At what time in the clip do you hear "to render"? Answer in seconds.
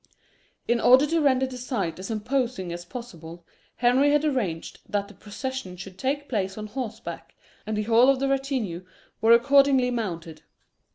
1.05-1.45